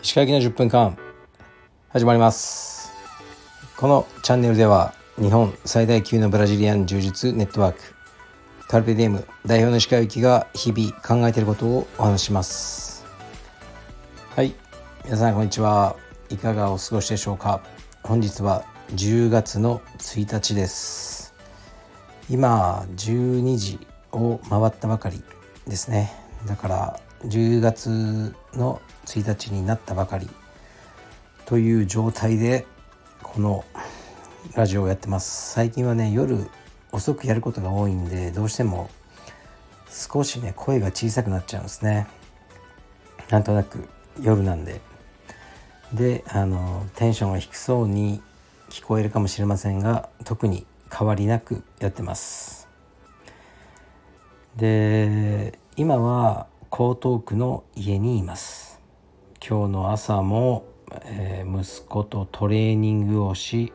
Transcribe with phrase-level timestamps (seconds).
[0.00, 0.96] 石川行きの10分間
[1.88, 2.92] 始まります。
[3.76, 7.80] このチャンネルでは日本最大級のブラジリアン柔術ネットワーク
[8.68, 13.04] カルペディエム代表の石川行きが日々考えていることをお話します。
[14.36, 14.54] はい。
[15.04, 15.96] 皆さんこんにちは。
[16.30, 17.60] いかがお過ごしでしょうか。
[18.04, 18.64] 本日は
[18.94, 21.34] 10月の1日です。
[22.30, 23.80] 今12時
[24.16, 25.22] を回ったばかり
[25.66, 26.12] ですね。
[26.46, 30.28] だから10月の1日になったばかり
[31.44, 32.66] という状態で
[33.22, 33.64] この
[34.54, 35.52] ラジオをやってます。
[35.52, 36.48] 最近はね夜
[36.92, 38.90] 遅くやることが多いんでどうしても
[39.90, 42.06] 少しね声が小さくなっちゃうんですね。
[43.30, 43.88] なんとなく
[44.20, 44.80] 夜なんで。
[45.92, 48.20] であのテンションが低そうに
[48.70, 52.55] 聞こえるかもしれませんが特に変わりなくやってます。
[54.56, 58.80] で今は江東区の家にいます。
[59.46, 60.64] 今日の朝も、
[61.04, 63.74] えー、息子とトレーニングをし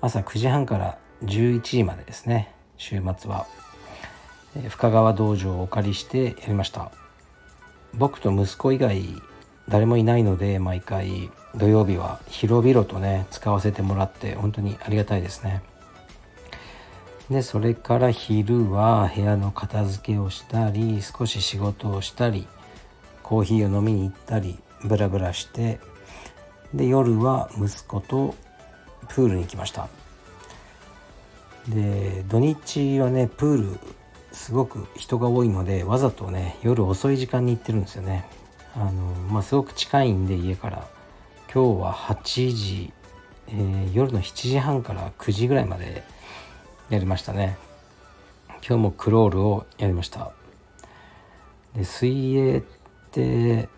[0.00, 2.52] 朝9時半から11時までですね。
[2.76, 3.46] 週末は、
[4.56, 6.90] えー、深川道場をお借りしてやりました。
[7.94, 9.00] 僕と息子以外
[9.68, 15.62] 誰もいないので毎回土曜日は広々とね使わせてもらって本当にありがたいですね。
[17.30, 22.46] でそれから昼は部屋の片付けをしたり少し仕事をしたり
[23.22, 25.80] コーヒーを飲みに行ったりブラブラして
[26.74, 28.34] で夜は息子と
[29.08, 29.88] プールに行きました。
[31.68, 33.78] で土日はねプール
[34.32, 38.26] すごく人が多いのでわざとね夜遅い時間に行ってるんですよね。
[38.76, 38.90] あの
[39.30, 40.86] まあすごく近いんで家から。
[41.54, 42.92] 今日は8時、
[43.46, 46.02] えー、夜の7時半から9時ぐらいまで
[46.90, 47.56] やりましたね。
[48.66, 50.32] 今日もクロールをやりました。
[51.74, 52.62] で水泳っ
[53.10, 53.68] て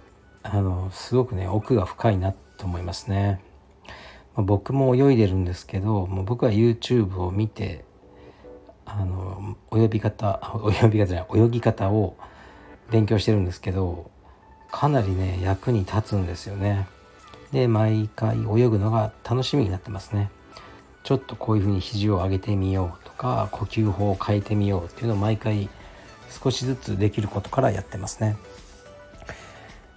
[0.42, 3.40] あのすごくね奥が深いなと思いますね、
[4.34, 7.84] まあ、僕も泳いでるんですけどもう僕は YouTube を見て
[8.84, 12.16] あの泳ぎ方 泳ぎ方じゃない泳ぎ方を
[12.90, 14.10] 勉強してるんですけど
[14.70, 16.86] かなりね役に立つんですよね。
[17.52, 20.30] で毎回泳ぐのが楽しみになってますね。
[21.02, 23.05] ちょっとこういうふうに肘を上げてみよう。
[23.16, 25.68] か呼吸法を変えてみようっていうのを毎回
[26.42, 28.36] 少しずつできることからやってますね。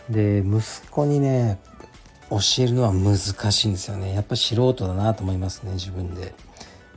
[0.10, 1.60] で息子にね
[2.30, 3.18] 教えるのは難
[3.52, 4.14] しいんですよね。
[4.14, 6.34] やっぱ素人だなと思いますね自分で。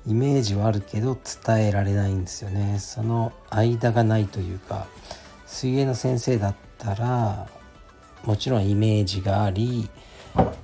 [0.04, 1.16] イメージはあるけど
[1.46, 2.78] 伝えられないんですよね。
[2.80, 4.86] その間がないというか
[5.46, 7.46] 水泳の先生だったら
[8.24, 9.88] もちろんイメージがあり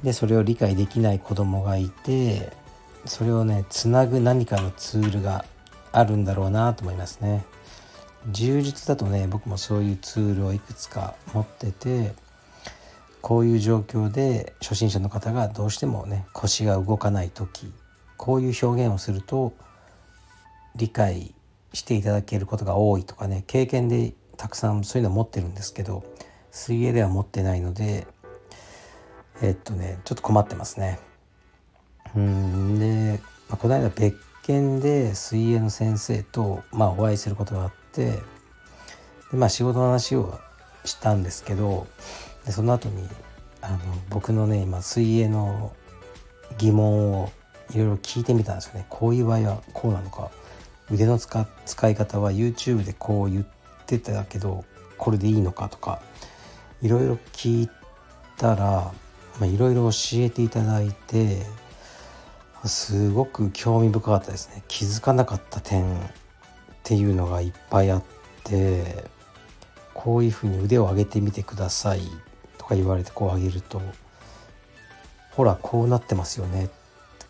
[0.03, 2.53] でそれを理解できない子供がいて
[3.09, 5.45] それをねつなぐ何かのツールが
[5.93, 7.45] あるんだろうなと思いますね
[8.31, 12.13] 充実だとね僕もそういうツールをいくつか持ってて
[13.23, 17.73] こういう状況で初心者の方がどうしてもね腰が動かない時
[18.17, 19.55] こういう表現をすると
[20.77, 21.35] 理解
[21.73, 26.05] していただけることが多いとかね経験でたくさんそういうの持ってるんですけど
[26.51, 28.07] 水泳では持ってないので
[29.41, 31.08] えっとねちょっと困ってますね。
[32.17, 32.79] うん。
[32.79, 34.17] で、まあ、この間別
[34.49, 38.13] 件で水泳の先生と、まあ、お会いすることがあって
[39.31, 40.41] で、まあ、仕事の話を
[40.85, 41.87] したんですけど
[42.47, 43.07] でその後に
[43.61, 45.73] あの僕のね今水泳の
[46.57, 47.31] 疑問を
[47.75, 48.87] いろいろ聞いてみたんですよね。
[48.89, 50.31] こういう場合はこうなのか。
[50.91, 53.47] 腕の使使い方は YouTube でこう言っ
[53.85, 54.65] てたけど
[54.97, 56.01] これでいいのかとか
[56.81, 57.71] いろいろ聞い
[58.39, 58.91] たら
[59.43, 61.43] いろいろ教えていただいて
[62.65, 64.63] すごく興味深かったですね。
[64.69, 66.01] 気づかなかった点っ
[66.83, 68.03] ていうのがいっぱいあっ
[68.45, 69.05] て
[69.95, 72.03] こういうふうに腕を上げてみてください
[72.57, 73.81] とか言われてこう上げると
[75.33, 76.69] ほらこうなってますよね。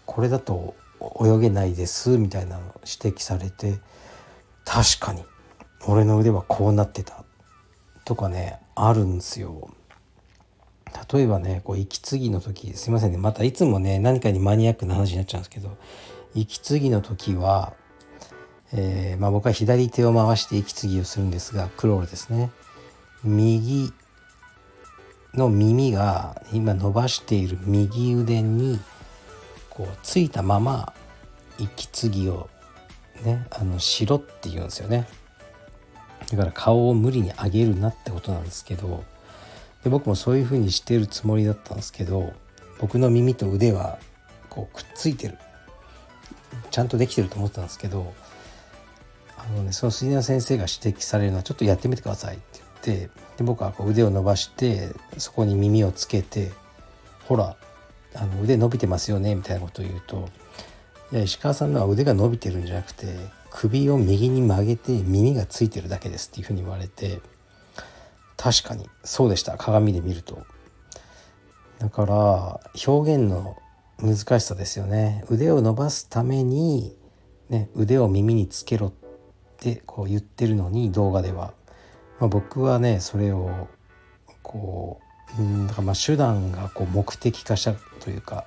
[0.07, 0.75] これだと
[1.21, 3.79] 泳げないですみたいなの指摘されて
[4.65, 5.25] 確かに
[5.87, 7.25] 俺の腕はこうなってた
[8.05, 9.71] とかねあるんですよ。
[11.13, 13.19] 例えばねこう息継ぎの時すいませんね。
[13.19, 15.77] またいつもね何かにマニアックな話になっちゃうんですけど
[16.35, 17.75] 息継ぎの時は、
[18.73, 22.51] えー、まあ、僕は左手を回して息継ぎをするんですがクロールですね。
[23.25, 23.93] 右
[25.35, 28.79] の耳が今伸ばしている右腕に
[29.71, 30.93] こうついたまま
[31.59, 32.49] 息継ぎを
[33.25, 35.09] ねあのしろって言うんですよね。
[36.31, 39.05] だから顔を無理に上げるなってことなんですけど
[39.85, 42.33] で僕もそういう風にしてるつもりだったんですけど
[42.79, 43.99] 僕の耳と腕は
[44.49, 45.39] こうくっついてる。
[46.71, 48.13] ちゃんとできてると思ってたんですけど
[49.37, 56.53] あの、ね、その水の先生が指摘されるのはちょっとやってみてくださいって言ってで僕はこう腕を伸ばしてそこに耳をつけて
[57.25, 57.57] ほら
[58.15, 60.29] あの腕伸びてますよねみたいなことを言うと
[61.13, 63.07] いや石川さんのは腕が伸びてるんじゃなくて
[63.51, 67.21] 首を右に曲げて耳がついてるだけですっていうふうに言われて
[68.39, 69.59] 確かにそうでした。
[69.59, 70.39] 鏡で見ると。
[71.79, 73.57] だから表現の
[73.99, 75.25] 難しさですよね。
[75.29, 76.97] 腕を伸ばすために、
[77.51, 78.93] ね、腕を耳につけろっ
[79.59, 81.53] てこう言ってるのに動画では、
[82.21, 83.69] まあ、僕はねそれを
[84.43, 85.01] こ
[85.39, 88.45] ううんだからまあ手段がこう目的化したというか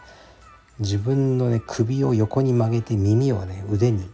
[0.79, 4.09] 自分のね首を横に曲げて耳をね腕に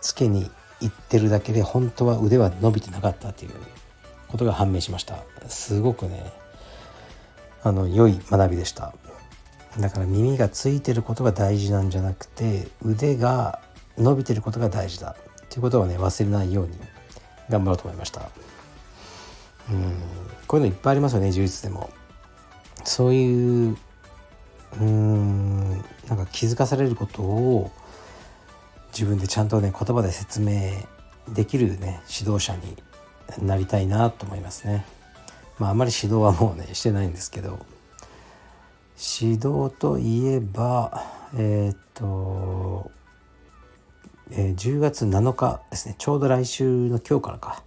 [0.00, 0.50] つけに
[0.80, 3.52] いってるだけで本当は腕は伸びてなかったっていう
[4.30, 5.24] ことが判明しました。
[5.48, 6.32] すごくね
[7.62, 8.94] あの良い学びでした。
[9.78, 13.60] だから耳がついてることが大事なんじゃなくて腕が
[13.98, 15.16] 伸びてることが大事だ。
[15.44, 16.72] っていうことをね忘れないように
[17.48, 18.30] 頑張ろうと思いました。
[19.70, 19.94] うん
[20.46, 21.90] こういうのいっぱいありますよね充実でも。
[22.84, 23.76] そういう
[24.80, 25.70] うん
[26.08, 27.70] なんか気づかされることを
[28.92, 30.72] 自分でちゃんとね言葉で説明
[31.28, 32.76] できるね指導者に
[33.38, 34.84] なりたいなと思いますね。
[35.58, 37.58] まああまり指導はもうねしてないんですけど。
[39.22, 42.90] 指導といえばえー、っと、
[44.30, 45.94] えー、10月7日ですね。
[45.96, 47.62] ちょうど来週の今日からか。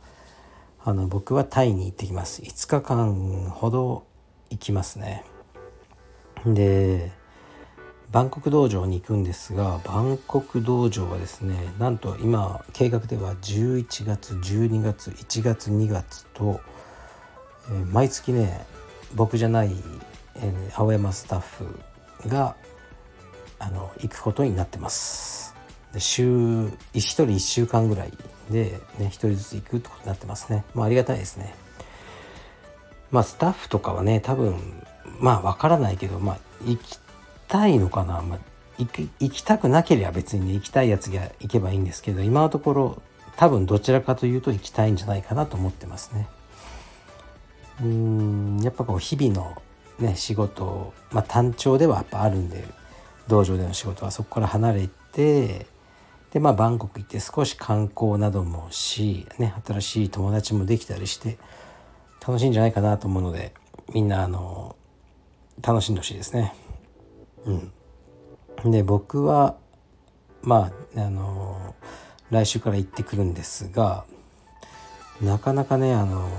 [0.86, 2.42] あの僕はタイに行ってきます。
[2.42, 4.06] 5日間ほど
[4.50, 5.24] 行きますね。
[6.46, 7.12] で
[8.14, 16.62] バンコク道場に行くんですがバンコク道場はですねなんと今計画では11月12月1月2月と、
[17.70, 18.68] えー、毎月ね
[19.16, 19.72] 僕じゃない、
[20.36, 22.56] えー、青山スタッフが
[23.58, 25.56] あの行くことになってます。
[25.92, 28.12] で週1人1週間ぐらい
[28.52, 30.66] で、ね、1人ずつ行くってことになってますね。
[30.76, 31.56] まあありがたいですね。
[33.10, 34.56] まあスタッフとかはね多分
[35.20, 37.00] まあわからないけどまあ行き
[37.48, 38.40] たいのかな、まあ、
[38.78, 43.02] 行きたくなければ別にね行きたいやつが行けばいいんですけど今のところ
[43.36, 46.28] 多分どちらかというと行きたいんじゃないかなと思ってますね。
[47.82, 49.62] うんやっぱこう日々の
[50.00, 52.64] ね仕事まあ単調ではやっぱあるんで
[53.28, 55.66] 道場での仕事はそこから離れて
[56.32, 61.38] でまあバンコク行って少し観光などもし、ね、新しい友達もできたりして
[62.26, 63.54] 楽しいんじゃないかなと思うので
[63.94, 64.76] みんなあの
[65.62, 66.54] 楽しんでほしいですね。
[67.46, 69.56] うん、で僕は
[70.42, 71.76] まああの
[72.30, 74.06] 来週から行ってくるんですが
[75.22, 76.30] なかなかねあの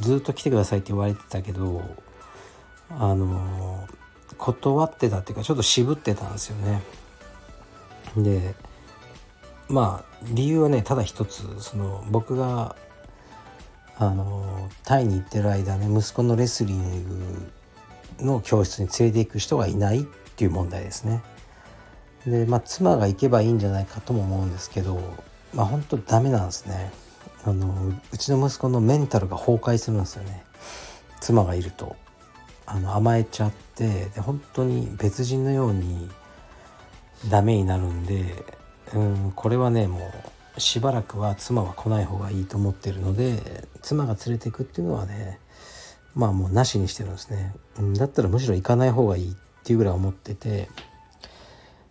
[0.00, 1.82] ずっと来てくださいって言われてたけど
[2.90, 3.86] あの
[4.36, 6.82] 断ってたっていうかちょっと渋ってたんですよね。
[8.16, 8.54] で
[9.68, 12.76] まあ理由はねただ一つその僕が
[13.96, 17.52] あのタイに行ってる間ね息子のレスリング
[18.20, 20.02] の教室に連れて行く人がいないっ
[20.36, 21.22] ていう問題ですね。
[22.26, 25.00] でまあ妻が行けばいいんじゃないかとも思うんですけど
[25.54, 26.90] まあ本当ダメなんですね。
[27.44, 30.42] あのうちの息子のメンタルが崩壊するんですよね。
[31.20, 31.96] 妻がいると
[32.66, 36.10] あの甘えちゃってで本当に別人のように
[37.30, 38.44] ダメになるんで、
[38.94, 40.10] うん、これはねも
[40.56, 45.38] うしばらくは妻は来ない方がいいと思ってるので妻が連れていくっていうのはね
[46.18, 49.34] まあもうなしにしてるんですね、うん、だったらむしろ行かない方がいいっ
[49.64, 50.68] ていうぐらい思ってて。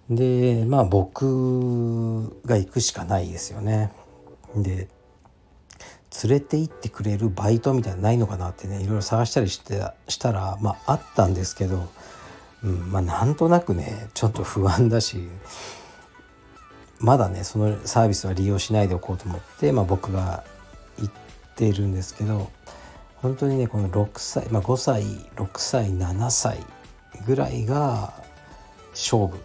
[0.09, 3.91] でまあ僕が行くしかないですよね。
[4.55, 4.87] で
[6.23, 11.89] 連れて行ってくれるバイトみたいなのないのかなってねいろいろ探したりしてしたらまああったんですけど、
[12.63, 15.27] うん、まあなんとなくねちょっと不安だし
[16.99, 20.43] まだねそのサービスは利用しないでおこうと思って、まあ、僕が
[20.97, 21.13] 行っ
[21.55, 22.49] てるんですけど
[23.27, 25.03] 本当にねこの6歳、まあ、5歳
[25.35, 26.59] 6歳7歳
[27.25, 28.13] ぐらいが
[28.91, 29.37] 勝負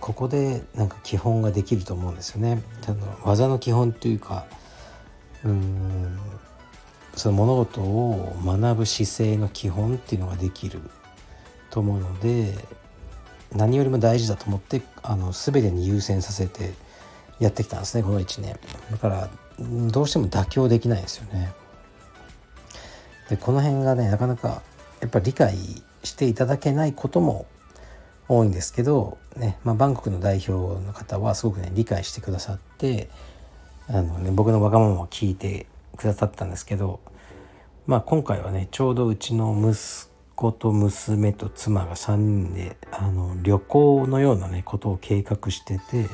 [0.00, 2.62] ここでなんか基本ができると思うんですよね。
[2.86, 4.44] あの技の基本というか
[5.44, 6.18] うん
[7.14, 10.82] その物事を学ぶ姿勢の基本っていうのができる
[11.70, 12.54] と思うので
[13.54, 16.74] 何よりも大事だと思ってあの全てに優先させて
[17.40, 18.58] やってきたんですねこの1年
[18.90, 19.30] だから
[19.90, 21.54] どうしても妥協できないですよね。
[23.28, 24.62] でこの辺がねなかなか
[25.00, 25.56] やっぱり理解
[26.04, 27.46] していただけないことも
[28.28, 30.52] 多いんですけど、ねまあ、バンコクの代表
[30.84, 33.08] の方はすごくね理解してくださって
[33.88, 35.66] あの、ね、僕のわがままを聞いて
[35.96, 37.00] くださったんですけど、
[37.86, 46.06] まあ、今回はねちょうどうちの息子と娘と妻が3人であの旅行のようなねことを計画してて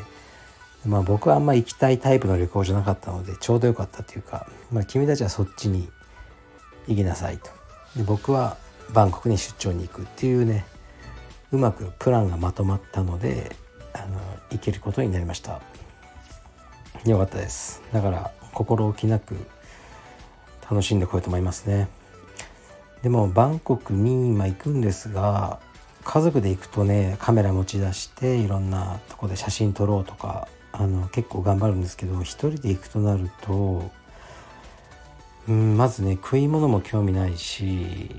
[0.87, 5.89] まあ僕はあんま行きたいタイプの旅行じゃなかったのでちょうどよかったというか、まあ、君たちはそっちに
[6.89, 7.51] 行きなさいと。
[7.97, 8.57] で僕は
[8.93, 10.65] バンコクに出張に行くっていうね
[11.51, 13.55] うまくプランがまとまったので
[13.93, 14.19] あの
[14.51, 15.61] 行けることになりました。
[17.05, 17.83] よかったです。
[17.93, 19.37] だから心置きなく
[20.63, 21.89] 楽しんでこようと思いますね。
[23.03, 25.59] でもバンコクに今行くんですが
[26.05, 33.91] 家族で行くとねカメラ持ち出していろんなとこで写真撮ろうとかあの結構頑張るんですけど一人で行くとなると、
[35.49, 38.15] うん、まずね食い物も興味ないし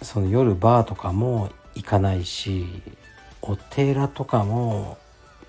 [0.00, 2.66] その夜バーとかも行かないし
[3.40, 4.98] お寺とかも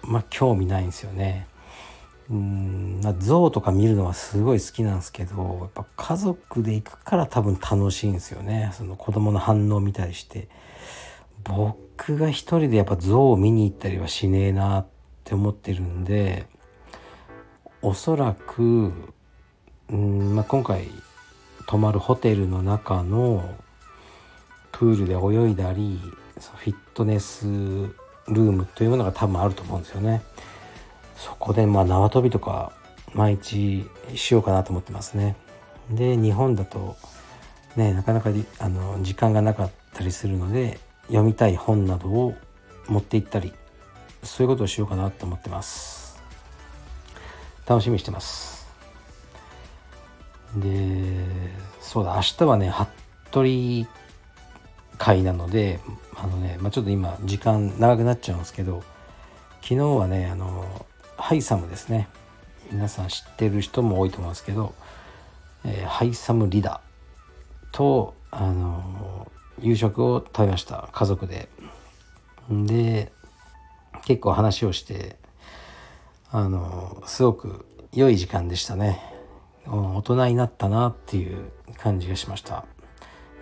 [0.02, 1.48] まあ興味ないんですよね。
[2.30, 10.48] うん象とか見るのはすごい好きなんですけどやっぱ家族で行くから多分楽しいんですよねその子供の反応を見たりして
[11.44, 14.88] 僕が一人でやっぱ象を見に行ったりはしねえなっ
[15.26, 16.48] て思ってるんで
[17.82, 19.13] おそらく
[19.94, 20.88] うん、まあ、今回
[21.68, 23.56] 泊まるホテルの中の
[24.72, 26.02] プールで泳いだり
[26.56, 30.24] フィットネスルームというものが多分あると思うんですよね。
[31.16, 32.74] そこでまあ縄跳びとか
[33.14, 33.86] 毎日
[34.16, 35.36] しようかなと思ってますね。
[35.92, 36.98] で日本だと
[37.76, 42.34] ねなかなかあの時間がなかったりするので読みたい本などを
[42.88, 43.54] 持って行ったり
[44.24, 46.20] そういうことをしようかなと思ってます
[47.68, 48.63] 楽しみにしてます
[50.56, 51.26] で
[51.82, 53.88] そうだ明日はね服部
[54.98, 55.80] 会なので
[56.16, 58.84] あのね、まあ、ちょっと今時間長くなっちゃうんですけど
[59.62, 60.86] 昨日はねあの
[61.18, 62.10] ハイサムですね。
[62.72, 64.74] 皆さん知ってる人も多いと思うんですけど、
[65.64, 66.82] えー、ハイサムリダ
[67.72, 70.90] とあの夕食を食べました。
[70.92, 71.50] 家族で。
[72.50, 73.12] で
[74.06, 75.16] 結構話をして
[76.30, 79.13] あのすごく良い時間でしたね。
[79.66, 82.66] 大人になったなっていう感じがしました。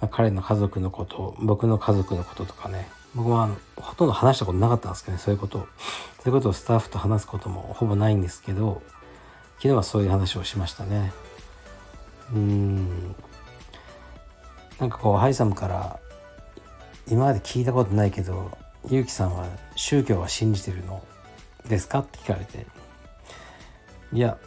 [0.10, 2.88] 彼の家族のこと僕の家族のこととかね。
[3.14, 5.60] 僕はほとんど話したことなかったんですけどねそういうこと。
[5.60, 5.66] そ
[6.26, 8.82] ういうことをスタッフと話すこともほぼないんですけど
[9.58, 11.12] 昨日はそういう話をしましたね。
[12.34, 13.16] うん。
[14.80, 16.00] なんかこうハイサムから
[17.08, 18.58] 今まで聞いたことないけど
[18.90, 21.04] ゆうきさんは宗教は信じてるの
[21.68, 22.00] ですか？
[22.00, 22.66] って聞かれて。
[24.14, 24.38] いや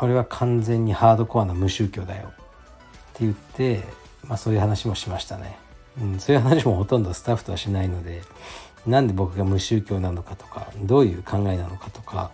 [0.00, 2.28] 俺は完全にハードコアな無宗教だよ。
[2.28, 2.30] っ
[3.14, 5.56] て言ってまあ、そういう話もしましたね、
[6.00, 8.22] うん、そういう話もほとんどスタッフとはしないので
[8.86, 12.30] なんで僕が無宗教なのかとかどういう考えなのかとか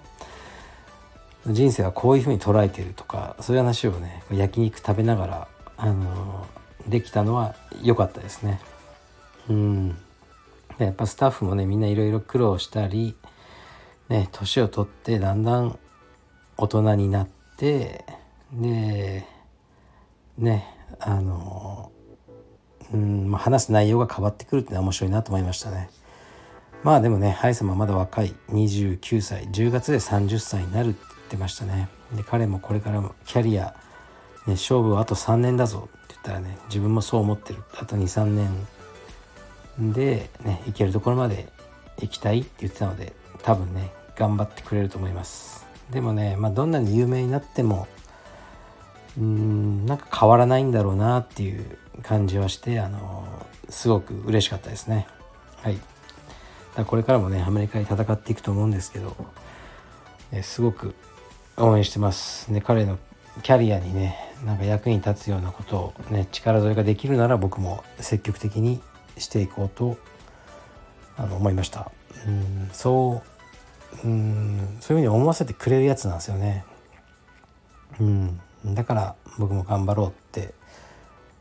[1.47, 6.45] 人生はこういうふうに捉えているとかそういう話をね焼肉食べながら、あの
[6.89, 8.61] できたのは良かったですね。
[9.49, 9.97] うん。
[10.79, 13.15] やっぱスタッフもねみんないろいろ苦労したり
[14.09, 15.79] ね年を取ってだんだん
[16.57, 18.05] 大人になってで
[20.39, 21.91] ねあの
[22.93, 25.91] うんまあ、話す内容が変わってくるっていうのは面白いなと思いましたね。
[26.83, 31.89] まあでもねハイ様まだ若い29歳10月で30歳になるって言ってましたね。
[32.15, 33.75] で彼もこれからもキャリア、
[34.47, 41.49] ね、勝負はあと3年だぞって言ったらね自分もそう思ってるあと23年でね行けるところまで
[42.01, 45.66] 行きたいって言ってたので多分ね頑張ってくれると思います。
[45.91, 47.87] でもね、まあ、どんなに有名になっても
[49.19, 53.27] うんなんか変わらないんだろうなっていう感じはしてあの
[53.69, 55.07] すごく嬉しかったですね。
[55.63, 55.79] はい。
[56.77, 59.17] だこれからもねアメリカに戦っていくと思うんですけど、
[60.33, 60.95] えすごく
[61.57, 62.53] 応援してます。
[62.53, 62.99] ね彼の
[63.43, 68.81] キャリアにねなんか役に立つようなことをね力添えができるなら僕も積極的に
[69.17, 69.97] していこうと
[71.17, 71.91] あの思いました。
[72.27, 73.36] うんそう
[74.05, 76.65] うんそういうふうに思わせてくれるやつなんですよね。
[78.01, 80.55] うんだから僕も頑張ろうって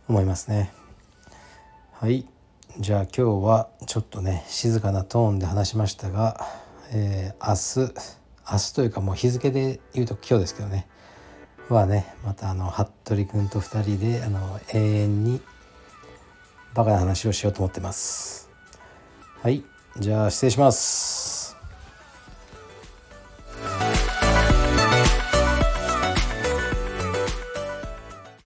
[0.08, 0.72] 思いますね。
[1.94, 2.26] はい
[2.80, 6.46] じゃあ今日はちょっとね静かなトーンで話しましたが、
[6.92, 7.94] えー、明日
[8.52, 10.88] 明日というかもう日付で言うと今日ですけどね。
[11.70, 15.42] はねまたあの服部君と2人であの永遠に
[16.76, 18.50] バカな話をしようと思ってます。
[19.42, 19.64] はい
[20.00, 21.35] じゃあ失礼します。